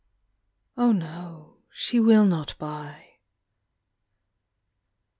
[0.79, 3.19] O/z, wo, she will not buy.